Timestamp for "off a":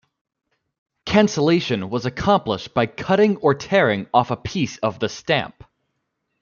4.11-4.35